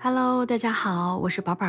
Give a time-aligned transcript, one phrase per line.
[0.00, 1.66] Hello，大家好，我是宝宝。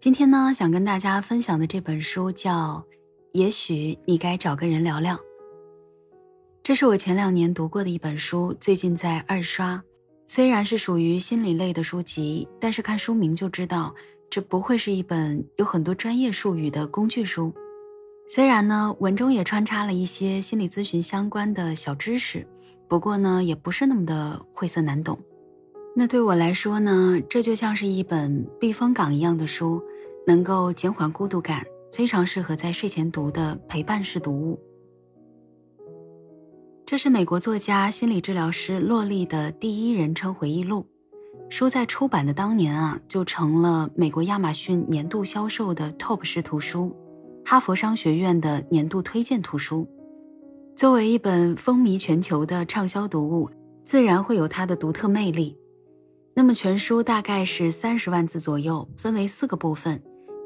[0.00, 2.76] 今天呢，想跟大家分享的这本书叫
[3.32, 5.14] 《也许你该找个人聊聊》。
[6.62, 9.82] 这是我前两年读过的一本书，最近在二刷。
[10.26, 13.94] 虽然是属于心理类的书籍，但是看书名就知道，
[14.30, 17.52] 这不会是一本有很多专业术语的工具书。
[18.26, 22.46] 虽然呢，文中也穿插了一些心理咨询相关的小知识，
[22.88, 25.18] 不过呢，也不是那么的晦涩难懂。
[25.94, 29.82] 那对我来说呢，这就像是一本避风港一样的书，
[30.26, 34.56] 能够减缓孤独感，非常适合在睡前读的陪伴式读物。
[36.86, 40.86] 这是美国作家、心理治疗师洛丽的第一人称回忆录，
[41.50, 46.96] 书在出版的当年啊，就成了美国亚马逊年度销售的 TOP 式图书，
[47.44, 49.84] 哈佛商学院的年度推荐图书。
[50.76, 53.50] 作为一本风靡全球的畅销读物，
[53.82, 55.58] 自然会有它的独特魅力。
[56.38, 60.00] 那么全书大概是三十万字左右，分为四个部分，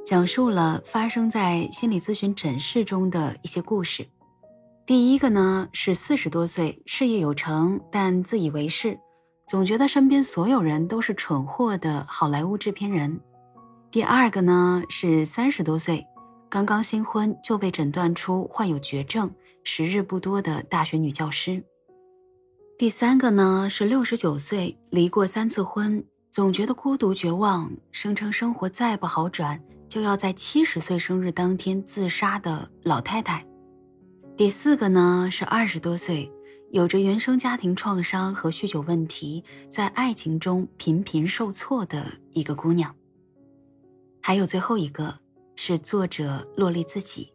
[0.07, 4.09] 讲述了发生在心理咨询诊室中的一些故事。
[4.87, 8.99] 第一个呢是四十多岁，事业有成，但自以为是，
[9.47, 13.21] 总觉得身边所有人都是蠢货的好莱坞制片人。
[13.91, 16.07] 第二个呢是三十多岁，
[16.49, 19.31] 刚刚新婚就被诊断出患有绝症，
[19.63, 21.63] 时日不多的大学女教师。
[22.83, 33.47] 第三个呢是六十九岁，离过三次婚，总觉得孤独绝望，声称生活再不好转，就要在七十岁生日当天自杀的老太太。
[34.37, 36.29] 第四个呢是二十多岁，
[36.73, 42.93] 有着原生家庭创伤和酗酒问题，在爱情中频频受挫的一个姑娘。
[44.21, 45.17] 还有最后一个
[45.55, 47.33] 是作者洛丽自己。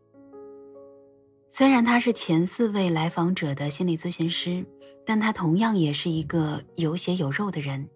[1.49, 4.65] 虽然她是前四位来访者的心理咨询师。
[5.07, 7.87] 但他同样也是一个有血有肉的人。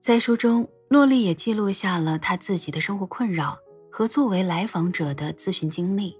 [0.00, 3.58] 在书中，洛丽也记录下了他自己的生活困扰
[3.90, 6.16] 和作为来访者的咨询经历。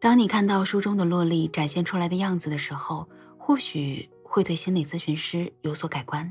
[0.00, 3.08] 当你看到书中的洛丽展现出来的样子的时候，
[3.38, 6.30] 或许会对心理咨询师有所改观。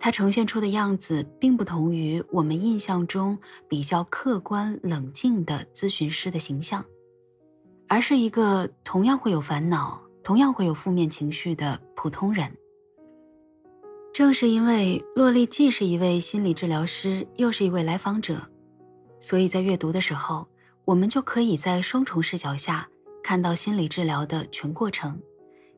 [0.00, 3.38] 他呈现出的样子并不同于我们印象中
[3.68, 6.82] 比较客观冷静的咨询师的形象，
[7.86, 10.00] 而是一个同样会有烦恼。
[10.24, 12.50] 同样会有负面情绪的普通人。
[14.12, 18.40] 正是因为洛丽既是一位心理治疗师，又是一位来访者，
[19.20, 20.48] 所以在阅读的时候，
[20.86, 22.88] 我们就可以在双重视角下
[23.22, 25.20] 看到心理治疗的全过程，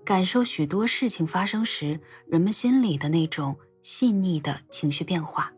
[0.04, 1.98] 感受许多事情发生时
[2.28, 5.52] 人们心里的那种细腻的情绪变化，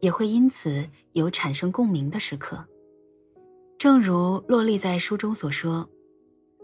[0.00, 2.64] 也会因此有产生共鸣的时刻。
[3.76, 5.86] 正如洛丽在书中所说。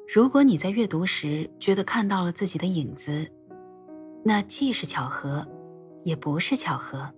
[0.09, 3.27] 如果你在阅读时觉得看到了自己的影子，
[4.25, 5.45] 那既是巧合，
[6.05, 7.13] 也不是巧合。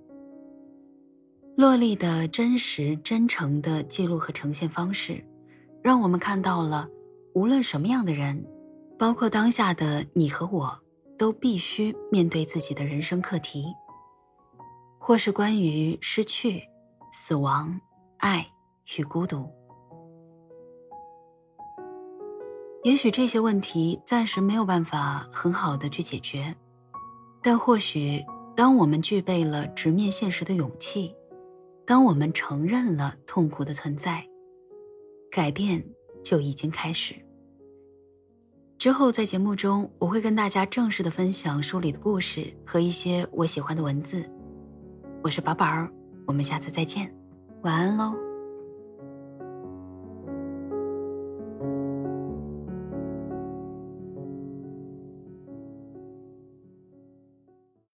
[1.55, 5.23] 洛丽的真实、真诚的记录和呈现方式，
[5.83, 6.89] 让我们看到了，
[7.35, 8.43] 无论什么样的人，
[8.99, 10.79] 包括当下的你和我，
[11.19, 13.67] 都必须面对自己的人生课题，
[14.99, 16.63] 或是关于失去、
[17.13, 17.79] 死亡、
[18.19, 18.47] 爱
[18.97, 19.47] 与孤独。
[22.85, 26.55] 也许这些问题暂时没有办法很好的去解决，
[27.43, 28.25] 但或许
[28.57, 31.15] 当我们具备了直面现实的勇气，
[31.85, 34.25] 当我们承认了痛苦的存在，
[35.31, 35.85] 改变
[36.23, 37.15] 就已经开始。
[38.79, 44.25] 之后在节目中，我会跟大家正式的分享书里的故事和一些我喜欢的文字。
[45.21, 45.93] 我是宝宝儿，
[46.27, 47.13] 我们下次再见，
[47.63, 48.28] 晚安喽。